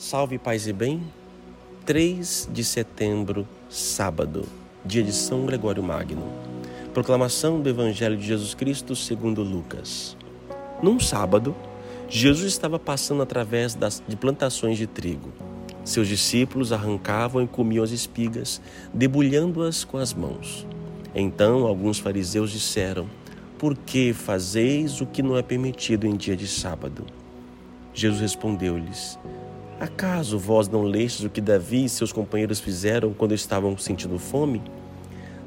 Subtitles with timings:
[0.00, 1.02] Salve paz e bem.
[1.84, 4.46] 3 de setembro, sábado,
[4.82, 6.24] dia de São Gregório Magno.
[6.94, 10.16] Proclamação do Evangelho de Jesus Cristo segundo Lucas.
[10.82, 11.54] Num sábado,
[12.08, 15.30] Jesus estava passando através das, de plantações de trigo.
[15.84, 18.58] Seus discípulos arrancavam e comiam as espigas,
[18.94, 20.66] debulhando-as com as mãos.
[21.14, 23.06] Então alguns fariseus disseram:
[23.58, 27.04] Por que fazeis o que não é permitido em dia de sábado?
[27.92, 29.18] Jesus respondeu-lhes:
[29.80, 34.60] Acaso vós não lestes o que Davi e seus companheiros fizeram quando estavam sentindo fome?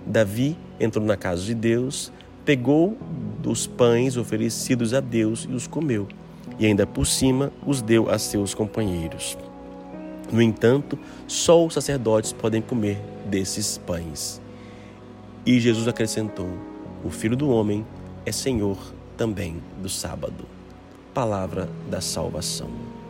[0.08, 2.12] Davi entrou na casa de Deus,
[2.44, 2.98] pegou
[3.44, 6.08] dos pães oferecidos a Deus e os comeu,
[6.58, 9.38] e ainda por cima os deu a seus companheiros.
[10.32, 14.42] No entanto, só os sacerdotes podem comer desses pães.
[15.46, 16.50] E Jesus acrescentou:
[17.04, 17.86] O filho do homem
[18.26, 18.80] é senhor
[19.16, 20.46] também do sábado.
[21.14, 23.03] Palavra da salvação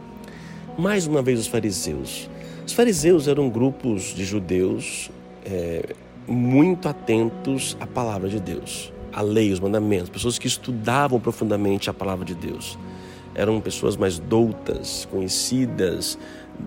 [0.77, 2.30] mais uma vez os fariseus.
[2.66, 5.11] Os fariseus eram grupos de judeus
[5.45, 5.94] é,
[6.28, 11.94] muito atentos à palavra de Deus, à lei, os mandamentos, pessoas que estudavam profundamente a
[11.94, 12.78] palavra de Deus.
[13.36, 16.17] Eram pessoas mais doutas, conhecidas,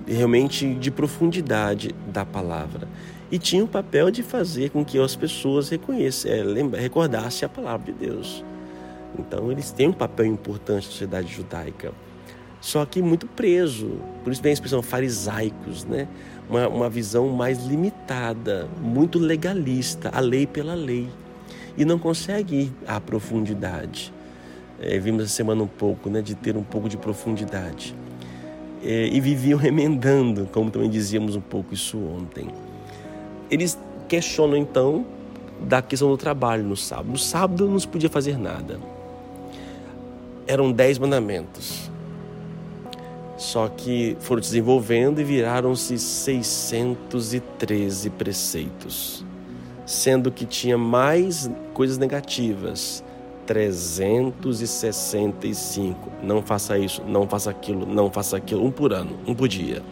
[0.07, 2.89] realmente de profundidade da palavra.
[3.31, 7.93] E tinham o papel de fazer com que as pessoas reconhecessem, é, recordassem a palavra
[7.93, 8.45] de Deus.
[9.19, 11.93] Então, eles têm um papel importante na sociedade judaica
[12.61, 14.01] só que muito preso.
[14.25, 16.09] Por isso vem a expressão farisaicos, né?
[16.49, 21.09] Uma, uma visão mais limitada, muito legalista, a lei pela lei.
[21.77, 24.13] E não consegue ir à profundidade.
[24.81, 27.95] É, vimos essa semana um pouco, né, de ter um pouco de profundidade.
[28.83, 32.49] É, e viviam remendando, como também dizíamos um pouco isso ontem.
[33.51, 35.07] Eles questionam então
[35.61, 37.11] da questão do trabalho no sábado.
[37.11, 38.79] No sábado não se podia fazer nada.
[40.47, 41.91] Eram dez mandamentos.
[43.37, 49.25] Só que foram desenvolvendo e viraram-se 613 preceitos,
[49.85, 53.05] sendo que tinha mais coisas negativas.
[53.47, 56.11] 365.
[56.23, 58.65] Não faça isso, não faça aquilo, não faça aquilo.
[58.65, 59.83] Um por ano, um por dia.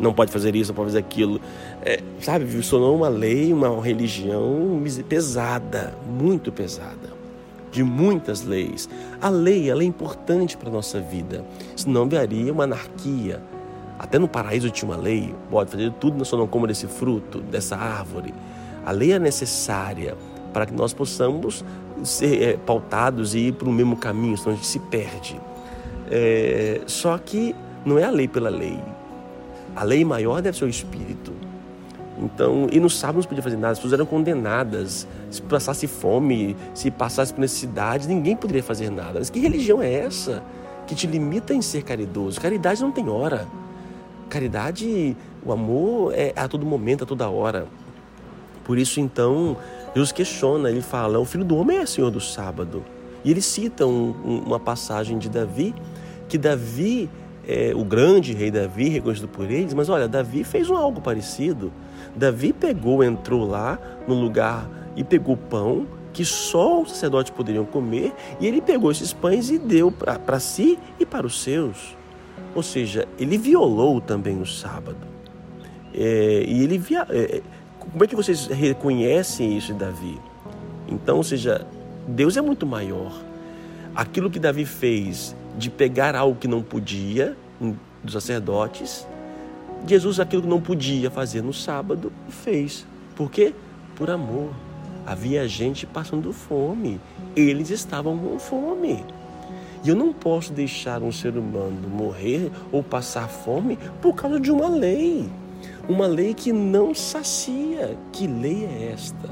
[0.00, 1.40] Não pode fazer isso, não pode fazer aquilo.
[1.82, 7.17] É, sabe, tornou uma lei, uma religião pesada, muito pesada
[7.70, 8.88] de muitas leis.
[9.20, 11.44] A lei ela é importante para a nossa vida,
[11.76, 13.42] senão viraria uma anarquia.
[13.98, 17.76] Até no paraíso tinha uma lei, pode fazer tudo, só não coma desse fruto, dessa
[17.76, 18.32] árvore.
[18.86, 20.16] A lei é necessária
[20.52, 21.64] para que nós possamos
[22.04, 25.40] ser é, pautados e ir para o mesmo caminho, senão a gente se perde.
[26.10, 27.54] É, só que
[27.84, 28.78] não é a lei pela lei.
[29.74, 31.32] A lei maior deve ser o Espírito.
[32.20, 35.06] Então, e no sábado não se podia fazer nada, as pessoas eram condenadas.
[35.30, 39.20] Se passasse fome, se passasse por necessidade, ninguém poderia fazer nada.
[39.20, 40.42] Mas que religião é essa
[40.86, 42.40] que te limita em ser caridoso?
[42.40, 43.46] Caridade não tem hora.
[44.28, 47.66] Caridade, o amor é a todo momento, a toda hora.
[48.64, 49.56] Por isso, então,
[49.94, 52.84] Deus questiona, ele fala: o filho do homem é senhor do sábado.
[53.24, 55.74] E ele cita um, uma passagem de Davi,
[56.28, 57.08] que Davi,
[57.48, 61.72] é, o grande rei Davi, reconhecido por eles, mas olha, Davi fez algo parecido.
[62.14, 68.12] Davi pegou, entrou lá no lugar e pegou pão que só os sacerdotes poderiam comer,
[68.40, 71.96] e ele pegou esses pães e deu para si e para os seus.
[72.54, 74.98] Ou seja, ele violou também o sábado.
[75.94, 77.40] É, e ele via, é,
[77.78, 80.18] como é que vocês reconhecem isso Davi?
[80.88, 81.64] Então, ou seja,
[82.06, 83.12] Deus é muito maior.
[83.98, 87.36] Aquilo que Davi fez de pegar algo que não podia
[88.04, 89.04] dos sacerdotes
[89.86, 92.86] Jesus, aquilo que não podia fazer no sábado, fez.
[93.14, 93.54] Por quê?
[93.94, 94.50] Por amor.
[95.06, 97.00] Havia gente passando fome.
[97.34, 99.04] Eles estavam com fome.
[99.84, 104.50] E eu não posso deixar um ser humano morrer ou passar fome por causa de
[104.50, 105.28] uma lei.
[105.88, 107.96] Uma lei que não sacia.
[108.12, 109.28] Que lei é esta?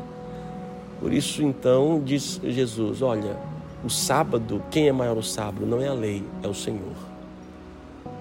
[1.00, 3.36] Por isso, então, diz Jesus: olha,
[3.86, 5.64] o sábado, quem é maior o sábado?
[5.64, 6.96] Não é a lei, é o Senhor.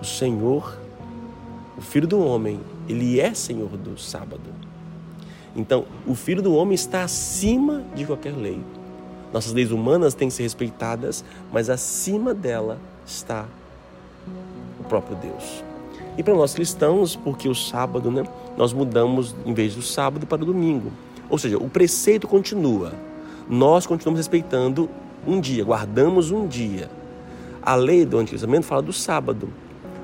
[0.01, 0.77] O Senhor
[1.77, 4.41] o Filho do Homem, ele é Senhor do sábado.
[5.56, 8.62] Então, o Filho do Homem está acima de qualquer lei.
[9.33, 13.45] Nossas leis humanas têm que ser respeitadas, mas acima dela está
[14.79, 15.63] o próprio Deus.
[16.17, 18.23] E para nós cristãos, porque o sábado, né,
[18.56, 20.91] nós mudamos em vez do sábado para o domingo.
[21.29, 22.94] Ou seja, o preceito continua.
[23.50, 24.89] Nós continuamos respeitando
[25.25, 26.89] um dia, guardamos um dia.
[27.62, 29.50] A lei do Antigo Testamento fala do sábado.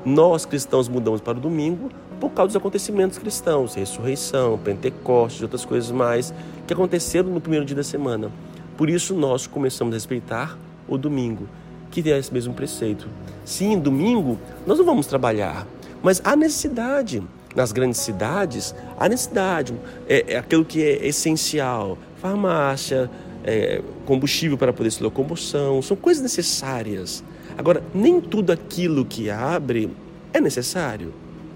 [0.03, 1.89] Nós cristãos mudamos para o domingo
[2.19, 6.33] por causa dos acontecimentos cristãos, ressurreição, Pentecostes outras coisas mais
[6.65, 8.31] que aconteceram no primeiro dia da semana.
[8.77, 10.57] Por isso nós começamos a respeitar
[10.87, 11.47] o domingo,
[11.91, 13.07] que tem esse mesmo preceito.
[13.45, 15.67] Sim, domingo nós não vamos trabalhar,
[16.01, 17.21] Mas há necessidade.
[17.55, 19.73] Nas grandes cidades, há necessidade.
[20.07, 21.97] É, é aquilo que é essencial.
[22.21, 23.09] Farmácia,
[23.43, 27.23] é, combustível para poder se locomoção, são coisas necessárias.
[27.57, 29.89] Agora, nem tudo aquilo que abre
[30.33, 31.13] é necessário.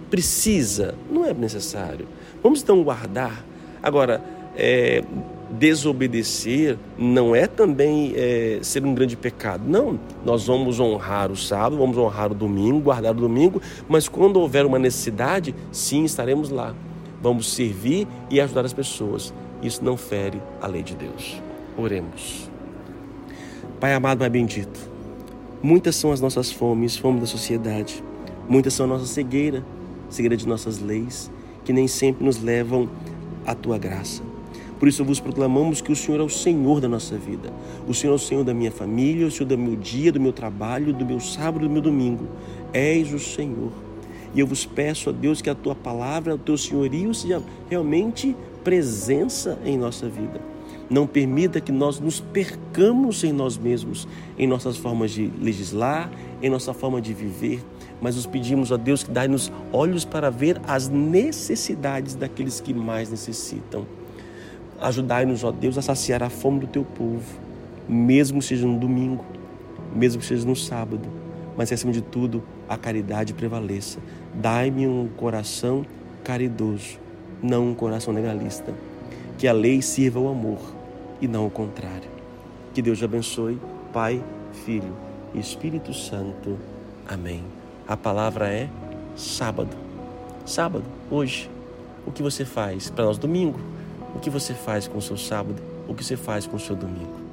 [0.10, 2.08] Precisa, não é necessário.
[2.44, 3.44] Vamos então guardar.
[3.82, 4.22] Agora,
[4.56, 5.04] é,
[5.52, 9.64] desobedecer não é também é, ser um grande pecado.
[9.68, 14.40] Não, nós vamos honrar o sábado, vamos honrar o domingo, guardar o domingo, mas quando
[14.40, 16.76] houver uma necessidade, sim, estaremos lá.
[17.22, 19.34] Vamos servir e ajudar as pessoas.
[19.62, 21.42] Isso não fere a lei de Deus.
[21.78, 22.50] Oremos.
[23.82, 24.80] Pai amado, Pai bendito,
[25.62, 28.02] muitas são as nossas fomes, fome da sociedade.
[28.48, 29.62] Muitas são a nossa cegueira,
[30.10, 31.30] cegueira de nossas leis,
[31.66, 32.90] que nem sempre nos levam
[33.46, 34.24] à tua graça.
[34.80, 37.52] Por isso vos proclamamos que o Senhor é o Senhor da nossa vida.
[37.88, 40.32] O Senhor é o Senhor da minha família, o Senhor do meu dia, do meu
[40.32, 42.26] trabalho, do meu sábado, do meu domingo.
[42.72, 43.72] És o Senhor.
[44.34, 48.36] E eu vos peço a Deus que a tua palavra, o teu senhorio seja realmente
[48.64, 50.55] presença em nossa vida.
[50.90, 56.12] Não permita que nós nos percamos em nós mesmos, em nossas formas de legislar,
[56.42, 57.64] em nossa forma de viver,
[58.00, 63.10] mas nos pedimos a Deus que dai-nos olhos para ver as necessidades daqueles que mais
[63.10, 63.86] necessitam.
[64.80, 67.24] Ajudai-nos, ó Deus, a saciar a fome do teu povo,
[67.90, 69.26] mesmo seja no domingo,
[69.96, 71.08] mesmo seja no sábado,
[71.58, 74.00] mas acima de tudo, a caridade prevaleça.
[74.34, 75.86] Dai-me um coração
[76.24, 77.00] caridoso,
[77.42, 78.74] não um coração legalista.
[79.38, 80.60] Que a lei sirva ao amor
[81.22, 82.10] e não o contrário.
[82.74, 83.60] Que Deus abençoe,
[83.92, 84.24] Pai,
[84.66, 84.94] Filho
[85.34, 86.58] e Espírito Santo.
[87.08, 87.44] Amém.
[87.88, 88.70] A palavra é
[89.16, 89.76] sábado.
[90.46, 91.50] Sábado, hoje.
[92.06, 93.60] O que você faz para nós domingo?
[94.16, 95.62] O que você faz com o seu sábado?
[95.88, 97.25] O que você faz com o seu domingo?